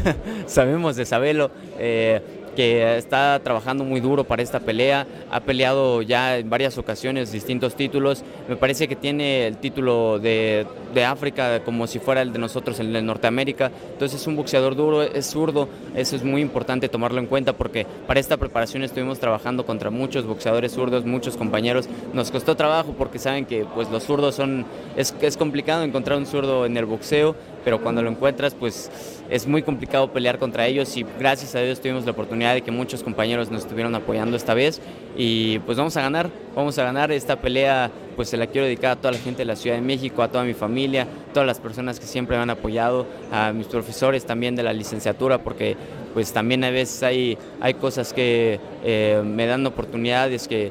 sabemos 0.46 0.96
de 0.96 1.04
Sabelo. 1.04 1.50
Eh, 1.78 2.35
que 2.56 2.96
está 2.96 3.38
trabajando 3.44 3.84
muy 3.84 4.00
duro 4.00 4.24
para 4.24 4.42
esta 4.42 4.60
pelea, 4.60 5.06
ha 5.30 5.40
peleado 5.40 6.02
ya 6.02 6.38
en 6.38 6.50
varias 6.50 6.78
ocasiones 6.78 7.30
distintos 7.30 7.76
títulos, 7.76 8.24
me 8.48 8.56
parece 8.56 8.88
que 8.88 8.96
tiene 8.96 9.46
el 9.46 9.58
título 9.58 10.18
de, 10.18 10.66
de 10.94 11.04
África 11.04 11.62
como 11.64 11.86
si 11.86 11.98
fuera 11.98 12.22
el 12.22 12.32
de 12.32 12.38
nosotros, 12.38 12.80
el 12.80 12.92
de 12.92 13.02
Norteamérica, 13.02 13.70
entonces 13.92 14.20
es 14.20 14.26
un 14.26 14.34
boxeador 14.36 14.74
duro, 14.74 15.02
es 15.02 15.26
zurdo, 15.26 15.68
eso 15.94 16.16
es 16.16 16.24
muy 16.24 16.40
importante 16.40 16.88
tomarlo 16.88 17.20
en 17.20 17.26
cuenta 17.26 17.52
porque 17.52 17.86
para 18.06 18.18
esta 18.18 18.36
preparación 18.36 18.82
estuvimos 18.82 19.20
trabajando 19.20 19.66
contra 19.66 19.90
muchos 19.90 20.26
boxeadores 20.26 20.72
zurdos, 20.72 21.04
muchos 21.04 21.36
compañeros, 21.36 21.88
nos 22.14 22.30
costó 22.30 22.56
trabajo 22.56 22.94
porque 22.96 23.18
saben 23.18 23.44
que 23.44 23.66
pues 23.74 23.90
los 23.90 24.02
zurdos 24.02 24.34
son, 24.34 24.64
es, 24.96 25.14
es 25.20 25.36
complicado 25.36 25.84
encontrar 25.84 26.18
un 26.18 26.26
zurdo 26.26 26.64
en 26.64 26.76
el 26.76 26.86
boxeo, 26.86 27.36
pero 27.66 27.82
cuando 27.82 28.00
lo 28.00 28.08
encuentras 28.08 28.54
pues 28.54 28.88
es 29.28 29.44
muy 29.44 29.60
complicado 29.60 30.12
pelear 30.12 30.38
contra 30.38 30.68
ellos 30.68 30.96
y 30.96 31.04
gracias 31.18 31.56
a 31.56 31.60
Dios 31.62 31.80
tuvimos 31.80 32.04
la 32.04 32.12
oportunidad 32.12 32.54
de 32.54 32.62
que 32.62 32.70
muchos 32.70 33.02
compañeros 33.02 33.50
nos 33.50 33.62
estuvieron 33.62 33.92
apoyando 33.96 34.36
esta 34.36 34.54
vez 34.54 34.80
y 35.16 35.58
pues 35.60 35.76
vamos 35.76 35.96
a 35.96 36.02
ganar, 36.02 36.30
vamos 36.54 36.78
a 36.78 36.84
ganar 36.84 37.10
esta 37.10 37.40
pelea, 37.40 37.90
pues 38.14 38.28
se 38.28 38.36
la 38.36 38.46
quiero 38.46 38.66
dedicar 38.66 38.92
a 38.92 38.96
toda 38.96 39.10
la 39.10 39.18
gente 39.18 39.38
de 39.38 39.46
la 39.46 39.56
Ciudad 39.56 39.74
de 39.74 39.82
México, 39.82 40.22
a 40.22 40.28
toda 40.28 40.44
mi 40.44 40.54
familia, 40.54 41.08
todas 41.34 41.44
las 41.44 41.58
personas 41.58 41.98
que 41.98 42.06
siempre 42.06 42.36
me 42.36 42.44
han 42.44 42.50
apoyado, 42.50 43.04
a 43.32 43.52
mis 43.52 43.66
profesores 43.66 44.24
también 44.24 44.54
de 44.54 44.62
la 44.62 44.72
licenciatura, 44.72 45.38
porque 45.38 45.76
pues 46.14 46.32
también 46.32 46.62
a 46.62 46.70
veces 46.70 47.02
hay, 47.02 47.36
hay 47.60 47.74
cosas 47.74 48.12
que 48.12 48.60
eh, 48.84 49.20
me 49.24 49.46
dan 49.46 49.66
oportunidades 49.66 50.46
que 50.46 50.70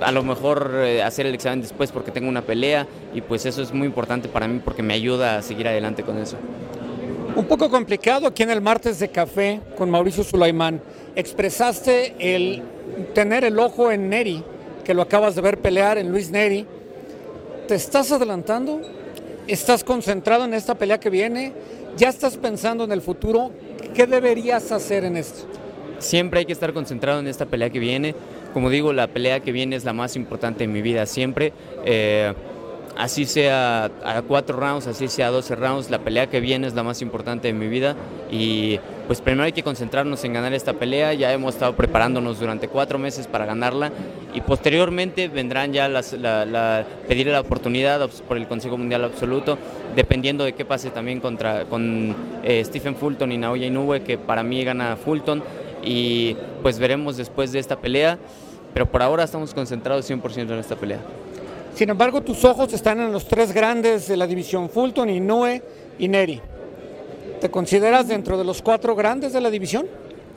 a 0.00 0.12
lo 0.12 0.22
mejor 0.22 0.72
eh, 0.74 1.02
hacer 1.02 1.26
el 1.26 1.34
examen 1.34 1.60
después 1.60 1.92
porque 1.92 2.10
tengo 2.10 2.28
una 2.28 2.42
pelea 2.42 2.86
y 3.14 3.20
pues 3.20 3.46
eso 3.46 3.62
es 3.62 3.72
muy 3.72 3.86
importante 3.86 4.28
para 4.28 4.48
mí 4.48 4.60
porque 4.64 4.82
me 4.82 4.94
ayuda 4.94 5.38
a 5.38 5.42
seguir 5.42 5.68
adelante 5.68 6.02
con 6.02 6.18
eso. 6.18 6.36
Un 7.36 7.44
poco 7.44 7.70
complicado 7.70 8.26
aquí 8.26 8.42
en 8.42 8.50
el 8.50 8.60
martes 8.60 8.98
de 8.98 9.08
café 9.08 9.60
con 9.76 9.90
Mauricio 9.90 10.24
Sulaimán. 10.24 10.80
Expresaste 11.14 12.14
el 12.18 12.62
tener 13.14 13.44
el 13.44 13.58
ojo 13.58 13.92
en 13.92 14.08
Neri, 14.08 14.42
que 14.84 14.94
lo 14.94 15.02
acabas 15.02 15.36
de 15.36 15.42
ver 15.42 15.58
pelear 15.58 15.96
en 15.98 16.10
Luis 16.10 16.30
Neri. 16.30 16.66
¿Te 17.68 17.76
estás 17.76 18.10
adelantando? 18.10 18.80
¿Estás 19.46 19.84
concentrado 19.84 20.44
en 20.44 20.54
esta 20.54 20.74
pelea 20.74 20.98
que 20.98 21.10
viene? 21.10 21.52
¿Ya 21.96 22.08
estás 22.08 22.36
pensando 22.36 22.84
en 22.84 22.92
el 22.92 23.00
futuro? 23.00 23.52
¿Qué 23.94 24.06
deberías 24.06 24.72
hacer 24.72 25.04
en 25.04 25.16
esto? 25.16 25.46
Siempre 25.98 26.40
hay 26.40 26.46
que 26.46 26.52
estar 26.52 26.72
concentrado 26.72 27.20
en 27.20 27.28
esta 27.28 27.46
pelea 27.46 27.70
que 27.70 27.78
viene. 27.78 28.14
Como 28.52 28.70
digo, 28.70 28.92
la 28.92 29.06
pelea 29.06 29.40
que 29.40 29.52
viene 29.52 29.76
es 29.76 29.84
la 29.84 29.92
más 29.92 30.16
importante 30.16 30.64
en 30.64 30.72
mi 30.72 30.82
vida 30.82 31.06
siempre. 31.06 31.52
Eh, 31.84 32.32
así 32.96 33.24
sea 33.24 33.90
a 34.04 34.22
cuatro 34.22 34.58
rounds, 34.58 34.86
así 34.86 35.08
sea 35.08 35.28
a 35.28 35.30
12 35.30 35.56
rounds, 35.56 35.90
la 35.90 36.00
pelea 36.00 36.28
que 36.28 36.40
viene 36.40 36.66
es 36.66 36.74
la 36.74 36.82
más 36.82 37.00
importante 37.02 37.48
de 37.48 37.54
mi 37.54 37.68
vida. 37.68 37.96
Y 38.30 38.78
pues 39.06 39.20
primero 39.20 39.44
hay 39.44 39.52
que 39.52 39.62
concentrarnos 39.62 40.22
en 40.24 40.32
ganar 40.32 40.52
esta 40.52 40.74
pelea, 40.74 41.14
ya 41.14 41.32
hemos 41.32 41.54
estado 41.54 41.74
preparándonos 41.74 42.38
durante 42.38 42.68
cuatro 42.68 42.98
meses 42.98 43.26
para 43.26 43.46
ganarla. 43.46 43.90
Y 44.34 44.40
posteriormente 44.40 45.28
vendrán 45.28 45.72
ya 45.72 45.88
las, 45.88 46.12
la, 46.12 46.84
pedir 47.08 47.26
la 47.28 47.40
oportunidad 47.40 48.08
por 48.28 48.36
el 48.36 48.46
Consejo 48.46 48.76
Mundial 48.76 49.04
Absoluto, 49.04 49.58
dependiendo 49.96 50.44
de 50.44 50.52
qué 50.52 50.64
pase 50.64 50.90
también 50.90 51.20
contra, 51.20 51.64
con 51.64 52.14
eh, 52.44 52.62
Stephen 52.64 52.94
Fulton 52.94 53.32
y 53.32 53.38
Naoya 53.38 53.66
Inoue, 53.66 54.02
que 54.02 54.18
para 54.18 54.42
mí 54.42 54.62
gana 54.62 54.96
Fulton 54.96 55.42
y 55.82 56.36
pues 56.62 56.78
veremos 56.78 57.16
después 57.16 57.52
de 57.52 57.58
esta 57.58 57.76
pelea, 57.76 58.18
pero 58.72 58.90
por 58.90 59.02
ahora 59.02 59.24
estamos 59.24 59.54
concentrados 59.54 60.08
100% 60.08 60.38
en 60.38 60.58
esta 60.58 60.76
pelea. 60.76 61.00
Sin 61.74 61.88
embargo, 61.88 62.20
tus 62.20 62.44
ojos 62.44 62.72
están 62.72 63.00
en 63.00 63.12
los 63.12 63.26
tres 63.26 63.52
grandes 63.52 64.08
de 64.08 64.16
la 64.16 64.26
división, 64.26 64.68
Fulton, 64.68 65.08
Inoue 65.08 65.62
y 65.98 66.08
Neri. 66.08 66.40
¿Te 67.40 67.50
consideras 67.50 68.08
dentro 68.08 68.36
de 68.36 68.44
los 68.44 68.60
cuatro 68.60 68.94
grandes 68.94 69.32
de 69.32 69.40
la 69.40 69.50
división? 69.50 69.86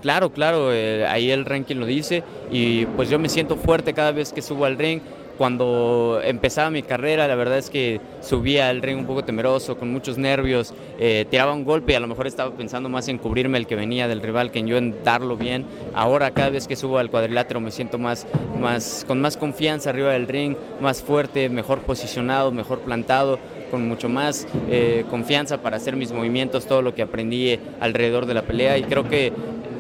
Claro, 0.02 0.32
claro, 0.32 0.74
eh, 0.74 1.06
ahí 1.06 1.32
el 1.32 1.46
ranking 1.46 1.78
lo 1.78 1.86
dice 1.86 2.24
y 2.52 2.86
pues 2.86 3.10
yo 3.10 3.20
me 3.20 3.30
siento 3.30 3.56
fuerte 3.56 3.94
cada 3.94 4.12
vez 4.12 4.34
que 4.34 4.42
subo 4.42 4.66
al 4.66 4.78
ring 4.78 5.02
cuando 5.38 6.22
empezaba 6.24 6.70
mi 6.70 6.84
carrera, 6.84 7.28
la 7.28 7.36
verdad 7.36 7.58
es 7.58 7.70
que 7.70 8.00
subía 8.22 8.70
al 8.70 8.82
ring 8.82 8.98
un 8.98 9.06
poco 9.06 9.24
temeroso, 9.24 9.78
con 9.78 9.92
muchos 9.92 10.18
nervios, 10.18 10.74
eh, 11.00 11.25
tiraba 11.30 11.54
un 11.54 11.66
golpe 11.66 11.94
y 11.94 11.96
a 11.96 12.00
lo 12.00 12.08
mejor 12.08 12.28
estaba 12.28 12.52
pensando 12.52 12.90
más 12.90 13.08
en 13.08 13.18
cubrirme 13.18 13.58
el 13.58 13.68
que 13.68 13.75
venía 13.75 14.08
del 14.08 14.22
rival 14.22 14.52
que 14.52 14.60
en 14.60 14.68
yo 14.68 14.78
en 14.78 15.04
darlo 15.04 15.36
bien. 15.38 15.66
Ahora 15.94 16.32
cada 16.32 16.50
vez 16.50 16.68
que 16.68 16.75
subo 16.75 16.98
al 17.00 17.10
cuadrilátero 17.10 17.60
me 17.60 17.72
siento 17.72 17.98
más, 17.98 18.28
más, 18.60 19.06
con 19.08 19.22
más 19.22 19.38
confianza 19.38 19.90
arriba 19.90 20.12
del 20.12 20.28
ring, 20.28 20.56
más 20.82 21.02
fuerte, 21.02 21.50
mejor 21.50 21.80
posicionado, 21.80 22.52
mejor 22.52 22.80
plantado 22.80 23.40
con 23.72 23.88
mucho 23.88 24.08
más 24.08 24.46
eh, 24.70 25.04
confianza 25.10 25.63
para 25.63 25.78
hacer 25.78 25.96
mis 25.96 26.12
movimientos, 26.12 26.68
todo 26.68 26.84
lo 26.84 26.94
que 26.94 27.02
aprendí 27.02 27.60
alrededor 27.80 28.28
de 28.28 28.36
la 28.36 28.44
pelea 28.44 28.78
y 28.78 28.84
creo 28.84 29.10
que 29.10 29.34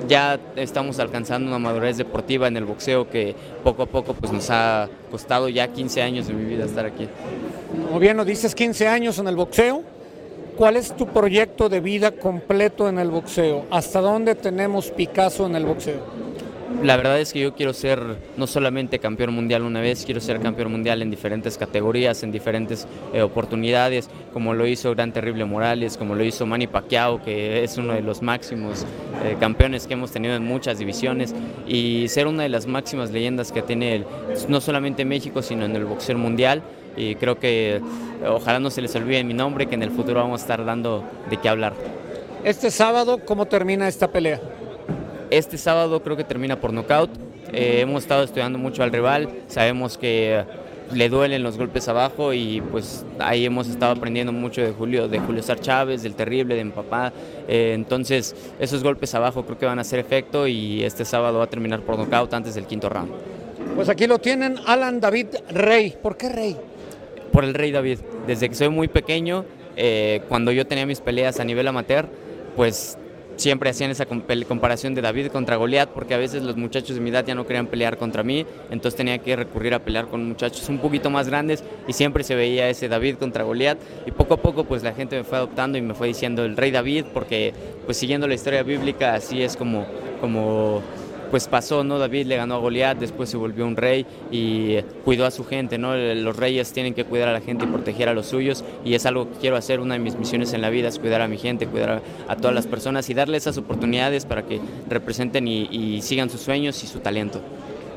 ya 0.07 0.39
estamos 0.55 0.99
alcanzando 0.99 1.49
una 1.49 1.59
madurez 1.59 1.97
deportiva 1.97 2.47
en 2.47 2.57
el 2.57 2.65
boxeo 2.65 3.09
que 3.09 3.35
poco 3.63 3.83
a 3.83 3.85
poco 3.85 4.13
pues 4.13 4.31
nos 4.31 4.49
ha 4.49 4.89
costado 5.11 5.49
ya 5.49 5.67
15 5.67 6.01
años 6.01 6.27
de 6.27 6.33
mi 6.33 6.45
vida 6.45 6.65
estar 6.65 6.85
aquí. 6.85 7.07
Como 7.87 7.99
bien 7.99 8.23
dices, 8.25 8.55
15 8.55 8.87
años 8.87 9.19
en 9.19 9.27
el 9.27 9.35
boxeo. 9.35 9.83
¿Cuál 10.57 10.77
es 10.77 10.95
tu 10.95 11.07
proyecto 11.07 11.67
de 11.67 11.79
vida 11.79 12.11
completo 12.11 12.87
en 12.87 12.99
el 12.99 13.09
boxeo? 13.09 13.65
¿Hasta 13.71 14.01
dónde 14.01 14.35
tenemos 14.35 14.91
Picasso 14.91 15.47
en 15.47 15.55
el 15.55 15.65
boxeo? 15.65 15.99
La 16.81 16.97
verdad 16.97 17.19
es 17.19 17.33
que 17.33 17.39
yo 17.39 17.53
quiero 17.53 17.73
ser 17.73 18.01
no 18.37 18.47
solamente 18.47 18.99
campeón 18.99 19.33
mundial 19.33 19.63
una 19.63 19.81
vez, 19.81 20.05
quiero 20.05 20.19
ser 20.19 20.39
campeón 20.39 20.71
mundial 20.71 21.01
en 21.01 21.09
diferentes 21.09 21.57
categorías, 21.57 22.23
en 22.23 22.31
diferentes 22.31 22.87
eh, 23.13 23.21
oportunidades, 23.21 24.09
como 24.33 24.53
lo 24.53 24.65
hizo 24.65 24.91
Gran 24.91 25.13
Terrible 25.13 25.45
Morales, 25.45 25.97
como 25.97 26.15
lo 26.15 26.23
hizo 26.23 26.45
Manny 26.45 26.67
Pacquiao, 26.67 27.21
que 27.21 27.63
es 27.63 27.77
uno 27.77 27.93
de 27.93 28.01
los 28.01 28.21
máximos 28.21 28.85
eh, 29.23 29.37
campeones 29.39 29.87
que 29.87 29.93
hemos 29.93 30.11
tenido 30.11 30.35
en 30.35 30.43
muchas 30.43 30.79
divisiones, 30.79 31.33
y 31.67 32.07
ser 32.09 32.27
una 32.27 32.43
de 32.43 32.49
las 32.49 32.67
máximas 32.67 33.11
leyendas 33.11 33.51
que 33.51 33.61
tiene 33.61 34.03
no 34.47 34.59
solamente 34.59 35.05
México, 35.05 35.41
sino 35.41 35.65
en 35.65 35.75
el 35.75 35.85
boxeo 35.85 36.17
mundial. 36.17 36.61
Y 36.95 37.15
creo 37.15 37.39
que 37.39 37.81
ojalá 38.27 38.59
no 38.59 38.69
se 38.69 38.81
les 38.81 38.95
olvide 38.95 39.23
mi 39.23 39.33
nombre, 39.33 39.65
que 39.65 39.75
en 39.75 39.83
el 39.83 39.89
futuro 39.89 40.21
vamos 40.21 40.41
a 40.41 40.43
estar 40.43 40.63
dando 40.63 41.03
de 41.29 41.37
qué 41.37 41.49
hablar. 41.49 41.73
Este 42.43 42.69
sábado, 42.69 43.21
¿cómo 43.25 43.45
termina 43.45 43.87
esta 43.87 44.11
pelea? 44.11 44.39
Este 45.33 45.57
sábado 45.57 46.03
creo 46.03 46.15
que 46.15 46.23
termina 46.23 46.61
por 46.61 46.71
nocaut. 46.71 47.09
Eh, 47.51 47.79
hemos 47.79 48.03
estado 48.03 48.23
estudiando 48.23 48.59
mucho 48.59 48.83
al 48.83 48.91
rival, 48.91 49.27
sabemos 49.47 49.97
que 49.97 50.43
le 50.93 51.09
duelen 51.09 51.41
los 51.41 51.57
golpes 51.57 51.87
abajo 51.87 52.33
y 52.33 52.61
pues 52.69 53.03
ahí 53.17 53.43
hemos 53.43 53.67
estado 53.67 53.93
aprendiendo 53.93 54.31
mucho 54.31 54.61
de 54.61 54.73
Julio, 54.73 55.07
de 55.07 55.17
Julio 55.17 55.41
Sar 55.41 55.59
Chávez, 55.59 56.03
del 56.03 56.13
terrible, 56.13 56.53
de 56.53 56.63
mi 56.63 56.69
papá. 56.69 57.11
Eh, 57.47 57.71
entonces 57.73 58.35
esos 58.59 58.83
golpes 58.83 59.15
abajo 59.15 59.43
creo 59.43 59.57
que 59.57 59.65
van 59.65 59.79
a 59.79 59.81
hacer 59.81 59.97
efecto 59.97 60.45
y 60.45 60.83
este 60.83 61.03
sábado 61.03 61.39
va 61.39 61.45
a 61.45 61.49
terminar 61.49 61.81
por 61.81 61.97
nocaut 61.97 62.31
antes 62.31 62.53
del 62.53 62.67
quinto 62.67 62.87
round. 62.89 63.11
Pues 63.75 63.89
aquí 63.89 64.05
lo 64.05 64.19
tienen 64.19 64.59
Alan 64.67 64.99
David 64.99 65.29
Rey. 65.49 65.97
¿Por 65.99 66.15
qué 66.15 66.29
Rey? 66.29 66.55
Por 67.31 67.43
el 67.43 67.55
Rey 67.55 67.71
David. 67.71 67.97
Desde 68.27 68.49
que 68.49 68.53
soy 68.53 68.69
muy 68.69 68.87
pequeño, 68.87 69.45
eh, 69.77 70.21
cuando 70.29 70.51
yo 70.51 70.67
tenía 70.67 70.85
mis 70.85 71.01
peleas 71.01 71.39
a 71.39 71.43
nivel 71.43 71.67
amateur, 71.67 72.05
pues 72.55 72.99
siempre 73.35 73.69
hacían 73.69 73.91
esa 73.91 74.05
comparación 74.05 74.95
de 74.95 75.01
David 75.01 75.27
contra 75.27 75.55
Goliat, 75.55 75.89
porque 75.89 76.13
a 76.13 76.17
veces 76.17 76.43
los 76.43 76.55
muchachos 76.55 76.95
de 76.95 77.01
mi 77.01 77.09
edad 77.09 77.25
ya 77.25 77.35
no 77.35 77.45
querían 77.45 77.67
pelear 77.67 77.97
contra 77.97 78.23
mí, 78.23 78.45
entonces 78.69 78.95
tenía 78.95 79.17
que 79.17 79.35
recurrir 79.35 79.73
a 79.73 79.79
pelear 79.79 80.07
con 80.07 80.27
muchachos 80.27 80.67
un 80.69 80.79
poquito 80.79 81.09
más 81.09 81.27
grandes 81.27 81.63
y 81.87 81.93
siempre 81.93 82.23
se 82.23 82.35
veía 82.35 82.69
ese 82.69 82.87
David 82.87 83.15
contra 83.15 83.43
Goliat 83.43 83.77
y 84.05 84.11
poco 84.11 84.35
a 84.35 84.37
poco 84.37 84.63
pues 84.63 84.83
la 84.83 84.93
gente 84.93 85.17
me 85.17 85.23
fue 85.23 85.37
adoptando 85.37 85.77
y 85.77 85.81
me 85.81 85.93
fue 85.93 86.07
diciendo 86.07 86.45
el 86.45 86.57
rey 86.57 86.71
David, 86.71 87.05
porque 87.13 87.53
pues 87.85 87.97
siguiendo 87.97 88.27
la 88.27 88.35
historia 88.35 88.63
bíblica 88.63 89.15
así 89.15 89.41
es 89.41 89.55
como, 89.55 89.85
como 90.21 90.81
pues 91.33 91.47
pasó, 91.47 91.83
¿no? 91.83 91.97
David 91.97 92.27
le 92.27 92.35
ganó 92.35 92.53
a 92.53 92.57
Goliat, 92.59 92.99
después 92.99 93.27
se 93.27 93.37
volvió 93.37 93.65
un 93.65 93.75
rey 93.75 94.05
y 94.29 94.79
cuidó 95.03 95.25
a 95.25 95.31
su 95.31 95.43
gente, 95.43 95.79
¿no? 95.79 95.95
Los 95.95 96.37
reyes 96.37 96.71
tienen 96.73 96.93
que 96.93 97.05
cuidar 97.05 97.27
a 97.27 97.33
la 97.33 97.41
gente 97.41 97.65
y 97.65 97.67
proteger 97.69 98.07
a 98.07 98.13
los 98.13 98.27
suyos 98.27 98.63
y 98.85 98.93
es 98.93 99.07
algo 99.07 99.31
que 99.31 99.39
quiero 99.39 99.55
hacer, 99.55 99.79
una 99.79 99.95
de 99.95 99.99
mis 99.99 100.15
misiones 100.15 100.53
en 100.53 100.61
la 100.61 100.69
vida 100.69 100.89
es 100.89 100.99
cuidar 100.99 101.21
a 101.21 101.27
mi 101.27 101.39
gente, 101.39 101.65
cuidar 101.65 102.03
a, 102.27 102.35
todas 102.35 102.53
las 102.53 102.67
personas 102.67 103.09
y 103.09 103.15
darle 103.15 103.37
esas 103.37 103.57
oportunidades 103.57 104.27
para 104.27 104.43
que 104.43 104.61
representen 104.87 105.47
y, 105.47 106.03
sigan 106.03 106.29
sus 106.29 106.41
sueños 106.41 106.83
y 106.83 106.85
su 106.85 106.99
talento. 106.99 107.41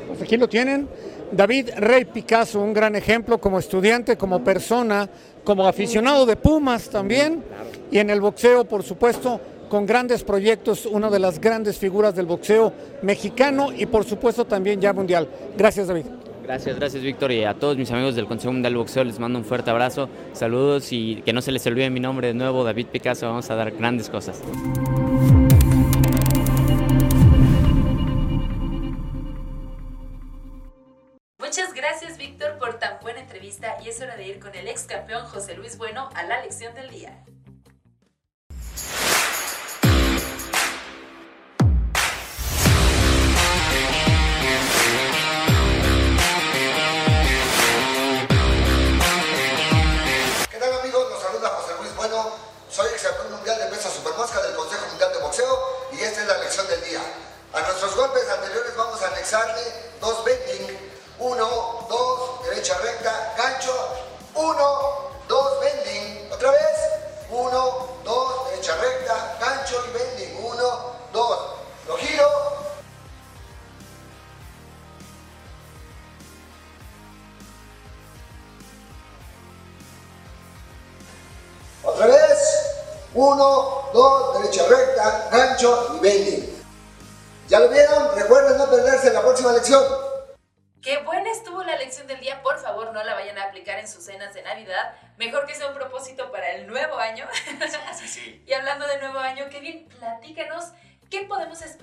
Pues 0.09 0.23
aquí 0.23 0.38
lo 0.38 0.49
tienen. 0.49 0.88
David 1.31 1.73
Rey 1.76 2.07
Picasso, 2.07 2.59
un 2.59 2.73
gran 2.73 2.97
ejemplo 2.97 3.37
como 3.37 3.59
estudiante, 3.59 4.16
como 4.16 4.43
persona, 4.43 5.11
como 5.45 5.69
aficionado 5.69 6.25
de 6.25 6.37
Pumas 6.37 6.88
también, 6.88 7.43
y 7.90 7.99
en 7.99 8.09
el 8.09 8.23
boxeo, 8.23 8.64
por 8.64 8.83
supuesto, 8.83 9.38
con 9.69 9.87
grandes 9.87 10.25
proyectos, 10.25 10.87
una 10.87 11.11
de 11.11 11.19
las 11.19 11.41
grandes 11.41 11.79
figuras 11.79 12.15
del 12.15 12.27
boxeo 12.27 12.73
mexicano 13.03 13.73
y 13.73 13.87
por 13.87 14.05
supuesto 14.05 14.45
también 14.45 14.81
ya 14.81 14.93
mundial. 14.93 15.29
Gracias 15.57 15.89
David. 15.89 16.07
Gracias, 16.43 16.77
gracias 16.77 17.03
Víctor 17.03 17.33
y 17.33 17.43
a 17.43 17.55
todos 17.55 17.77
mis 17.77 17.91
amigos 17.91 18.15
del 18.15 18.27
Consejo 18.27 18.53
Mundial 18.53 18.73
de 18.73 18.79
Boxeo 18.79 19.03
les 19.03 19.19
mando 19.19 19.37
un 19.37 19.45
fuerte 19.45 19.71
abrazo, 19.71 20.09
saludos 20.33 20.93
y 20.93 21.23
que 21.23 21.33
no 21.33 21.43
se 21.43 21.51
les 21.51 21.67
olvide 21.67 21.91
mi 21.91 21.99
nombre 21.99 22.29
de 22.29 22.35
nuevo, 22.35 22.63
David 22.63 22.87
Picasso, 22.87 23.27
vamos 23.27 23.51
a 23.51 23.57
dar 23.57 23.73
grandes 23.73 24.09
cosas. 24.09 24.41
Muchas 31.41 31.75
gracias 31.75 32.17
Víctor 32.17 32.59
por 32.59 32.79
tan 32.79 33.01
buena 33.03 33.21
entrevista 33.21 33.77
y 33.85 33.89
es 33.89 34.01
hora 34.01 34.17
de 34.17 34.29
ir 34.29 34.39
con 34.39 34.55
el 34.55 34.69
ex 34.69 34.85
campeón 34.85 35.25
José 35.25 35.57
Luis 35.57 35.77
Bueno 35.79 36.11
a 36.15 36.23
la 36.23 36.43
lección 36.43 36.73
del 36.77 36.91
día. 36.91 37.25
Uno, 64.37 64.96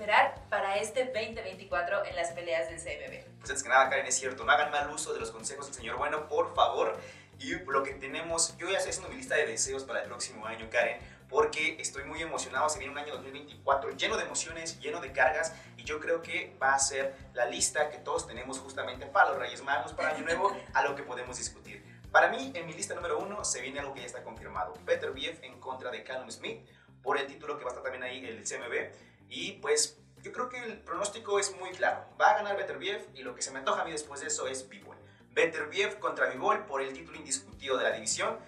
esperar 0.04 0.34
para 0.50 0.76
este 0.76 1.06
2024 1.06 2.04
en 2.04 2.16
las 2.16 2.32
peleas 2.32 2.68
del 2.68 2.76
CMB? 2.76 3.38
Pues 3.38 3.50
antes 3.50 3.62
que 3.62 3.68
nada, 3.70 3.88
Karen, 3.88 4.06
es 4.06 4.14
cierto, 4.14 4.44
no 4.44 4.52
hagan 4.52 4.70
mal 4.70 4.90
uso 4.90 5.14
de 5.14 5.20
los 5.20 5.30
consejos 5.30 5.66
del 5.66 5.74
señor 5.74 5.96
Bueno, 5.96 6.28
por 6.28 6.54
favor. 6.54 6.98
Y 7.38 7.54
lo 7.54 7.82
que 7.82 7.94
tenemos, 7.94 8.54
yo 8.58 8.68
ya 8.68 8.76
estoy 8.76 8.90
haciendo 8.90 9.08
mi 9.08 9.16
lista 9.16 9.34
de 9.34 9.46
deseos 9.46 9.82
para 9.84 10.02
el 10.02 10.06
próximo 10.06 10.46
año, 10.46 10.68
Karen 10.70 10.98
porque 11.30 11.78
estoy 11.80 12.04
muy 12.04 12.20
emocionado. 12.22 12.68
Se 12.68 12.78
viene 12.78 12.92
un 12.92 12.98
año 12.98 13.14
2024 13.14 13.96
lleno 13.96 14.16
de 14.18 14.24
emociones, 14.24 14.78
lleno 14.78 15.00
de 15.00 15.10
cargas 15.10 15.54
y 15.76 15.82
yo 15.82 15.98
creo 15.98 16.20
que 16.20 16.54
va 16.62 16.74
a 16.74 16.78
ser 16.78 17.14
la 17.32 17.46
lista 17.46 17.88
que 17.88 17.96
todos 17.96 18.26
tenemos 18.26 18.58
justamente 18.58 19.06
para 19.06 19.30
los 19.30 19.38
Reyes 19.38 19.62
Magos, 19.64 19.94
para 19.94 20.10
Año 20.10 20.24
Nuevo, 20.24 20.54
a 20.74 20.84
lo 20.84 20.94
que 20.94 21.02
podemos 21.02 21.38
discutir. 21.38 21.82
Para 22.12 22.28
mí, 22.28 22.52
en 22.54 22.66
mi 22.66 22.74
lista 22.74 22.94
número 22.94 23.18
uno, 23.18 23.42
se 23.42 23.62
viene 23.62 23.80
algo 23.80 23.94
que 23.94 24.00
ya 24.00 24.06
está 24.06 24.22
confirmado. 24.22 24.74
Peter 24.84 25.10
Bief 25.12 25.42
en 25.42 25.58
contra 25.58 25.90
de 25.90 26.04
Callum 26.04 26.30
Smith 26.30 26.68
por 27.02 27.18
el 27.18 27.26
título 27.26 27.58
que 27.58 27.64
va 27.64 27.70
a 27.70 27.72
estar 27.72 27.82
también 27.82 28.04
ahí, 28.04 28.24
el 28.24 28.44
CMB. 28.44 29.13
Y 29.28 29.52
pues 29.52 29.98
yo 30.22 30.32
creo 30.32 30.48
que 30.48 30.62
el 30.62 30.78
pronóstico 30.78 31.38
es 31.38 31.54
muy 31.56 31.70
claro. 31.70 32.06
Va 32.20 32.30
a 32.30 32.34
ganar 32.36 32.56
Better 32.56 32.78
Bief 32.78 33.06
y 33.14 33.22
lo 33.22 33.34
que 33.34 33.42
se 33.42 33.50
me 33.50 33.58
antoja 33.58 33.82
a 33.82 33.84
mí 33.84 33.92
después 33.92 34.20
de 34.20 34.28
eso 34.28 34.46
es 34.46 34.68
Bivol. 34.68 34.96
Better 35.32 35.66
Bief 35.68 35.96
contra 35.96 36.28
Bivol 36.30 36.64
por 36.66 36.80
el 36.80 36.92
título 36.92 37.18
indiscutido 37.18 37.76
de 37.76 37.84
la 37.84 37.92
división. 37.92 38.38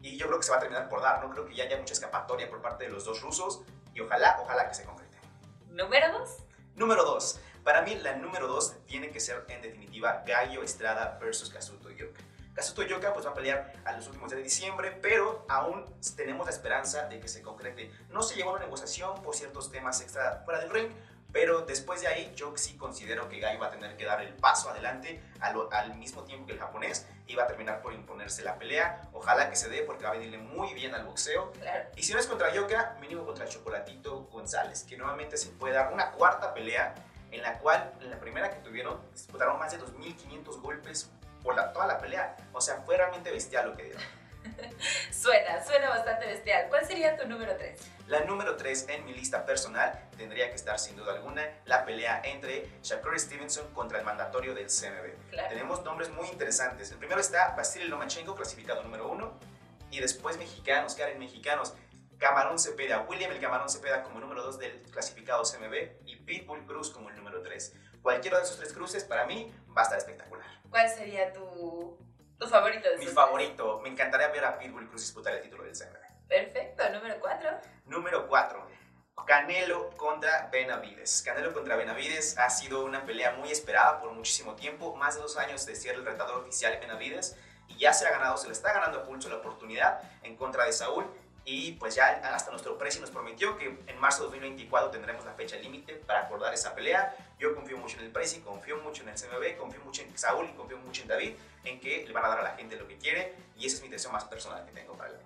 Y 0.00 0.16
yo 0.16 0.26
creo 0.26 0.38
que 0.38 0.44
se 0.44 0.52
va 0.52 0.58
a 0.58 0.60
terminar 0.60 0.88
por 0.88 1.02
dar. 1.02 1.22
No 1.22 1.30
creo 1.30 1.46
que 1.46 1.54
ya 1.54 1.64
haya 1.64 1.76
mucha 1.76 1.92
escapatoria 1.92 2.48
por 2.48 2.62
parte 2.62 2.84
de 2.84 2.90
los 2.90 3.04
dos 3.04 3.20
rusos. 3.22 3.62
Y 3.94 4.00
ojalá, 4.00 4.38
ojalá 4.40 4.68
que 4.68 4.74
se 4.74 4.84
concrete. 4.84 5.16
¿Número 5.70 6.12
dos? 6.12 6.38
Número 6.74 7.04
dos. 7.04 7.40
Para 7.64 7.82
mí, 7.82 7.96
la 7.96 8.14
número 8.14 8.46
dos 8.46 8.76
tiene 8.86 9.10
que 9.10 9.18
ser, 9.18 9.44
en 9.48 9.60
definitiva, 9.60 10.22
Gallo 10.24 10.62
Estrada 10.62 11.18
versus 11.20 11.50
Kazuto 11.50 11.90
Yoka. 11.90 12.20
Kazuto 12.56 12.82
Yoka 12.84 13.12
pues 13.12 13.26
va 13.26 13.32
a 13.32 13.34
pelear 13.34 13.70
a 13.84 13.92
los 13.92 14.06
últimos 14.06 14.30
días 14.30 14.38
de 14.38 14.44
diciembre, 14.44 14.98
pero 15.02 15.44
aún 15.46 15.84
tenemos 16.16 16.46
la 16.46 16.52
esperanza 16.52 17.06
de 17.06 17.20
que 17.20 17.28
se 17.28 17.42
concrete. 17.42 17.90
No 18.08 18.22
se 18.22 18.34
llevó 18.34 18.50
a 18.50 18.52
una 18.54 18.64
negociación 18.64 19.22
por 19.22 19.36
ciertos 19.36 19.70
temas 19.70 20.00
extra 20.00 20.40
fuera 20.46 20.60
del 20.60 20.70
ring, 20.70 20.90
pero 21.32 21.66
después 21.66 22.00
de 22.00 22.06
ahí 22.06 22.32
yo 22.34 22.56
sí 22.56 22.78
considero 22.78 23.28
que 23.28 23.40
Gallo 23.40 23.60
va 23.60 23.66
a 23.66 23.70
tener 23.70 23.94
que 23.98 24.06
dar 24.06 24.22
el 24.22 24.32
paso 24.32 24.70
adelante 24.70 25.20
al, 25.40 25.54
al, 25.70 25.96
mismo 25.96 26.24
tiempo 26.24 26.46
que 26.46 26.54
el 26.54 26.58
japonés 26.58 27.06
y 27.26 27.34
va 27.34 27.42
a 27.42 27.46
terminar 27.46 27.82
por 27.82 27.92
imponerse 27.92 28.42
la 28.42 28.56
pelea. 28.56 29.02
Ojalá 29.12 29.50
que 29.50 29.56
se 29.56 29.68
dé 29.68 29.82
porque 29.82 30.04
va 30.04 30.10
a 30.10 30.12
venirle 30.14 30.38
muy 30.38 30.72
bien 30.72 30.94
al 30.94 31.04
boxeo. 31.04 31.52
Claro. 31.52 31.90
Y 31.94 32.04
si 32.04 32.14
no 32.14 32.18
es 32.18 32.26
contra 32.26 32.54
Yoka, 32.54 32.96
mínimo 33.02 33.26
contra 33.26 33.46
Chocolatito 33.46 34.28
González, 34.32 34.84
que 34.84 34.96
nuevamente 34.96 35.36
se 35.36 35.50
puede 35.50 35.74
dar 35.74 35.92
una 35.92 36.12
cuarta 36.12 36.54
pelea 36.54 36.94
en 37.30 37.42
la 37.42 37.58
cual 37.58 37.92
en 38.00 38.08
la 38.08 38.18
primera 38.18 38.48
que 38.48 38.60
tuvieron 38.60 38.98
disputaron 39.12 39.58
más 39.58 39.72
de 39.72 39.78
2.500 39.78 40.62
golpes 40.62 41.10
por 41.46 41.54
la, 41.56 41.72
toda 41.72 41.86
la 41.86 41.98
pelea. 41.98 42.36
O 42.52 42.60
sea, 42.60 42.82
fue 42.84 42.96
realmente 42.96 43.30
bestial 43.30 43.70
lo 43.70 43.76
que 43.76 43.84
dieron. 43.84 44.02
suena, 45.10 45.64
suena 45.64 45.88
bastante 45.88 46.26
bestial. 46.26 46.66
¿Cuál 46.68 46.84
sería 46.84 47.16
tu 47.16 47.26
número 47.26 47.56
3? 47.56 47.80
La 48.08 48.20
número 48.20 48.56
3 48.56 48.86
en 48.90 49.04
mi 49.04 49.14
lista 49.14 49.46
personal 49.46 49.98
tendría 50.16 50.48
que 50.48 50.56
estar 50.56 50.78
sin 50.78 50.96
duda 50.96 51.14
alguna 51.14 51.42
la 51.64 51.84
pelea 51.84 52.20
entre 52.24 52.68
Shakur 52.82 53.18
Stevenson 53.18 53.72
contra 53.72 53.98
el 53.98 54.04
mandatorio 54.04 54.54
del 54.54 54.66
CMB. 54.66 55.30
Claro. 55.30 55.48
Tenemos 55.48 55.84
nombres 55.84 56.10
muy 56.10 56.26
interesantes. 56.28 56.90
El 56.90 56.98
primero 56.98 57.20
está 57.20 57.54
Vasily 57.56 57.86
Lomachenko, 57.86 58.34
clasificado 58.34 58.82
número 58.82 59.08
1, 59.08 59.32
y 59.90 60.00
después 60.00 60.36
mexicanos, 60.36 60.94
Karen 60.94 61.18
mexicanos. 61.18 61.74
Camarón 62.18 62.58
Cepeda, 62.58 63.06
William 63.08 63.30
el 63.30 63.40
Camarón 63.40 63.68
Cepeda 63.68 64.02
como 64.02 64.20
número 64.20 64.42
2 64.42 64.58
del 64.58 64.82
clasificado 64.90 65.42
CMB 65.42 66.06
y 66.06 66.16
Pitbull 66.16 66.64
Cruz 66.64 66.90
como 66.90 67.10
el 67.10 67.16
número 67.16 67.42
3. 67.42 67.74
Cualquiera 68.02 68.38
de 68.38 68.44
esos 68.44 68.58
tres 68.58 68.72
cruces 68.72 69.04
para 69.04 69.26
mí 69.26 69.52
va 69.76 69.82
a 69.82 69.84
estar 69.84 69.98
espectacular. 69.98 70.46
¿Cuál 70.70 70.88
sería 70.88 71.32
tu, 71.32 71.98
tu 72.38 72.46
favorito 72.46 72.88
de 72.88 72.98
Mi 72.98 73.06
favorito, 73.06 73.80
me 73.80 73.88
encantaría 73.88 74.28
ver 74.28 74.44
a 74.44 74.58
Pitbull 74.58 74.88
Cruz 74.88 75.02
disputar 75.02 75.34
el 75.34 75.42
título 75.42 75.64
del 75.64 75.72
CMB. 75.72 75.92
tres? 75.92 76.12
Perfecto, 76.28 76.88
número 76.90 77.20
4. 77.20 77.50
Número 77.86 78.26
4. 78.28 78.66
Canelo 79.26 79.90
contra 79.96 80.48
Benavides. 80.52 81.22
Canelo 81.22 81.52
contra 81.52 81.74
Benavides 81.74 82.38
ha 82.38 82.48
sido 82.48 82.84
una 82.84 83.04
pelea 83.04 83.32
muy 83.32 83.50
esperada 83.50 83.98
por 83.98 84.12
muchísimo 84.12 84.54
tiempo, 84.54 84.94
más 84.94 85.16
de 85.16 85.22
dos 85.22 85.36
años 85.36 85.66
de 85.66 85.74
ser 85.74 85.96
el 85.96 86.04
retador 86.04 86.36
oficial 86.36 86.72
de 86.72 86.78
Benavides 86.78 87.36
y 87.66 87.78
ya 87.78 87.92
se 87.92 88.06
ha 88.06 88.10
ganado, 88.10 88.36
se 88.36 88.46
le 88.46 88.52
está 88.52 88.72
ganando 88.72 89.00
a 89.00 89.04
pulso 89.04 89.28
la 89.28 89.36
oportunidad 89.36 90.00
en 90.22 90.36
contra 90.36 90.64
de 90.64 90.72
Saúl 90.72 91.06
y 91.48 91.72
pues 91.72 91.94
ya 91.94 92.08
hasta 92.34 92.50
nuestro 92.50 92.76
precio 92.76 93.00
nos 93.00 93.12
prometió 93.12 93.56
que 93.56 93.78
en 93.86 93.98
marzo 94.00 94.24
de 94.24 94.30
2024 94.30 94.90
tendremos 94.90 95.24
la 95.24 95.32
fecha 95.32 95.56
límite 95.56 95.94
para 95.94 96.22
acordar 96.22 96.52
esa 96.52 96.74
pelea. 96.74 97.16
Yo 97.38 97.54
confío 97.54 97.78
mucho 97.78 97.98
en 97.98 98.04
el 98.04 98.10
Prezi, 98.10 98.40
confío 98.40 98.78
mucho 98.78 99.04
en 99.04 99.10
el 99.10 99.14
CMB, 99.14 99.56
confío 99.56 99.80
mucho 99.84 100.02
en 100.02 100.18
Saúl 100.18 100.48
y 100.52 100.52
confío 100.54 100.76
mucho 100.78 101.02
en 101.02 101.08
David, 101.08 101.36
en 101.62 101.78
que 101.78 102.04
le 102.04 102.12
van 102.12 102.24
a 102.24 102.28
dar 102.28 102.40
a 102.40 102.42
la 102.42 102.56
gente 102.56 102.74
lo 102.74 102.88
que 102.88 102.98
quiere 102.98 103.32
y 103.56 103.64
esa 103.64 103.76
es 103.76 103.80
mi 103.80 103.86
intención 103.86 104.12
más 104.12 104.24
personal 104.24 104.66
que 104.66 104.72
tengo 104.72 104.94
para 104.94 105.10
él. 105.10 105.16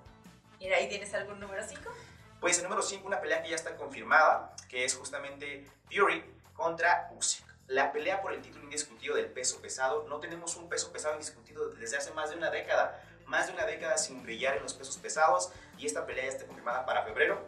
Mira, 0.59 0.77
¿ahí 0.77 0.91
tienes 0.91 1.12
algún 1.15 1.41
número 1.41 1.67
5? 1.67 1.91
Pues 2.39 2.59
el 2.59 2.65
número 2.65 2.83
5, 2.83 3.07
una 3.07 3.23
pelea 3.23 3.43
que 3.43 3.49
ya 3.49 3.57
está 3.57 3.75
confirmada, 3.77 4.55
que 4.69 4.85
es 4.85 4.95
justamente 4.95 5.67
Fury 5.91 6.23
contra 6.52 7.11
Usyk. 7.17 7.47
La 7.69 7.93
pelea 7.93 8.21
por 8.21 8.35
el 8.35 8.43
título 8.43 8.65
indiscutido 8.65 9.15
del 9.15 9.26
peso 9.26 9.63
pesado. 9.63 10.06
No 10.06 10.21
tenemos 10.21 10.56
un 10.56 10.69
peso 10.69 10.93
pesado 10.93 11.15
indiscutido 11.15 11.71
desde 11.71 11.97
hace 11.97 12.11
más 12.13 12.28
de 12.28 12.37
una 12.37 12.50
década. 12.50 13.02
Más 13.26 13.47
de 13.47 13.52
una 13.52 13.65
década 13.65 13.97
sin 13.97 14.23
brillar 14.23 14.56
en 14.56 14.65
los 14.65 14.75
pesos 14.75 14.99
pesados. 14.99 15.52
Y 15.80 15.86
esta 15.86 16.04
pelea 16.04 16.25
ya 16.25 16.30
está 16.30 16.47
confirmada 16.47 16.84
para 16.84 17.04
febrero. 17.04 17.40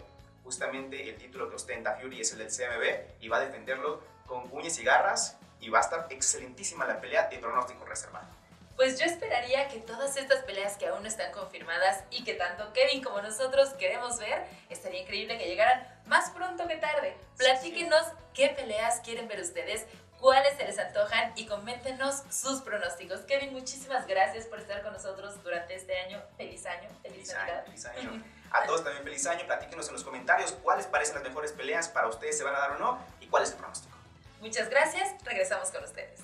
Justamente 0.43 1.11
el 1.11 1.17
título 1.17 1.51
que 1.51 1.57
ostenta 1.57 1.97
Fury 1.97 2.23
es 2.23 2.33
el 2.33 2.39
del 2.39 2.49
CMB 2.49 3.23
y 3.23 3.29
va 3.29 3.37
a 3.37 3.41
defenderlo 3.41 4.03
con 4.27 4.49
uñas 4.53 4.79
y 4.79 4.85
garras. 4.85 5.37
Y 5.61 5.69
va 5.69 5.79
a 5.79 5.83
estar 5.83 6.07
excelentísima 6.11 6.87
la 6.87 7.01
pelea 7.01 7.29
de 7.29 7.39
pronóstico 7.39 7.85
reservado. 7.85 8.27
Pues 8.75 8.99
yo 8.99 9.05
esperaría 9.05 9.69
que 9.69 9.81
todas 9.81 10.17
estas 10.17 10.43
peleas 10.45 10.77
que 10.79 10.87
aún 10.87 11.03
no 11.03 11.09
están 11.09 11.31
confirmadas 11.31 12.05
y 12.11 12.25
que 12.25 12.35
tanto 12.35 12.73
Kevin 12.73 13.05
como 13.05 13.21
nosotros 13.21 13.69
queremos 13.75 14.19
ver, 14.19 14.45
estaría 14.71 15.03
increíble 15.03 15.39
que 15.39 15.47
llegaran 15.47 15.87
más 16.07 16.31
pronto 16.31 16.67
que 16.67 16.77
tarde. 16.77 17.15
Platíquenos 17.37 18.03
qué 18.33 18.49
peleas 18.49 19.01
quieren 19.01 19.29
ver 19.29 19.41
ustedes, 19.41 19.87
cuáles 20.23 20.57
se 20.57 20.65
les 20.65 20.79
antojan 20.79 21.33
y 21.35 21.47
coméntenos 21.47 22.23
sus 22.31 22.63
pronósticos. 22.63 23.23
Kevin, 23.23 23.53
muchísimas 23.53 24.07
gracias 24.07 24.47
por 24.47 24.61
estar 24.61 24.81
con 24.85 24.93
nosotros 24.93 25.43
durante 25.43 25.75
este 25.75 25.99
año. 25.99 26.23
Feliz 26.37 26.65
año, 26.65 26.89
feliz, 27.03 27.27
Feliz 27.27 27.31
año, 27.35 27.39
Navidad. 27.41 27.65
feliz 27.65 27.87
año. 27.87 28.25
A 28.53 28.63
todos 28.67 28.85
también 28.85 29.03
feliz 29.03 29.27
año. 29.27 29.45
Platíquenos 29.47 29.89
en 29.89 29.95
los 29.95 30.05
comentarios 30.05 30.53
cuáles 30.63 30.87
parecen 30.87 31.17
las 31.17 31.25
mejores 31.25 31.51
peleas 31.51 31.89
para 31.89 32.07
ustedes, 32.07 32.39
se 32.39 32.45
van 32.45 32.55
a 32.55 32.61
dar 32.61 32.71
o 32.71 32.79
no, 32.79 33.05
y 33.21 33.27
cuál 33.27 33.43
es 33.43 33.51
el 33.51 33.57
pronóstico. 33.57 33.97
Muchas 34.41 34.71
gracias, 34.71 35.13
regresamos 35.25 35.73
con 35.73 35.83
ustedes. 35.83 36.21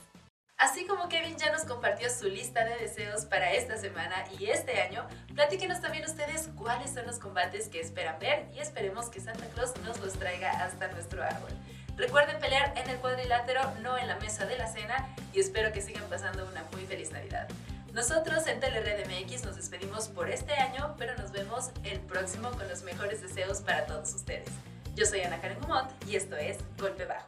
Así 0.59 0.87
como 0.87 1.09
Kevin 1.09 1.37
ya 1.37 1.51
nos 1.51 1.63
compartió 1.65 2.09
su 2.09 2.27
lista 2.29 2.65
de 2.65 2.77
deseos 2.77 3.25
para 3.25 3.53
esta 3.53 3.77
semana 3.79 4.25
y 4.39 4.51
este 4.51 4.81
año, 4.81 5.09
platíquenos 5.35 5.81
también 5.81 6.05
ustedes 6.05 6.49
cuáles 6.57 6.95
son 6.95 7.07
los 7.07 7.19
combates 7.19 7.69
que 7.69 7.81
esperan 7.81 8.19
ver 8.21 8.47
y 8.55 8.61
esperemos 8.61 9.09
que 9.09 9.21
Santa 9.21 9.47
Claus 9.55 9.77
nos 9.79 9.99
los 9.99 10.15
traiga 10.15 10.51
hasta 10.65 10.87
nuestro 10.89 11.23
árbol. 11.23 11.51
Recuerden 11.99 12.39
pelear 12.39 12.73
en 12.77 12.89
el 12.89 12.99
cuadrilátero, 12.99 13.61
no 13.83 13.99
en 13.99 14.07
la 14.07 14.17
mesa 14.21 14.47
de 14.47 14.57
la 14.57 14.69
cena 14.69 15.09
y 15.33 15.41
espero 15.41 15.73
que 15.73 15.83
sigan 15.83 16.05
pasando 16.09 16.47
una 16.49 16.63
muy 16.73 16.87
feliz 16.87 17.11
Navidad. 17.11 17.49
Nosotros 17.93 18.47
en 18.47 18.61
Telered 18.61 19.05
MX 19.09 19.45
nos 19.45 19.57
despedimos 19.57 20.07
por 20.07 20.31
este 20.31 20.53
año, 20.53 20.95
pero 20.97 21.17
nos 21.17 21.33
vemos 21.33 21.71
el 21.83 21.99
próximo 21.99 22.53
con 22.53 22.69
los 22.69 22.85
mejores 22.85 23.21
deseos 23.21 23.63
para 23.63 23.85
todos 23.87 24.15
ustedes. 24.15 24.49
Yo 24.95 25.07
soy 25.07 25.23
Ana 25.23 25.41
Karen 25.41 25.59
Gumont 25.61 25.91
y 26.07 26.15
esto 26.15 26.37
es 26.37 26.59
Golpe 26.79 27.05
Bajo. 27.05 27.27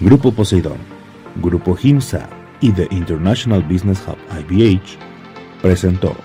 Grupo 0.00 0.32
Poseidón, 0.32 0.78
Grupo 1.36 1.78
Himsa 1.80 2.39
y 2.60 2.72
The 2.72 2.88
International 2.90 3.62
Business 3.62 4.02
Hub 4.06 4.18
IBH 4.38 4.98
presentó 5.62 6.16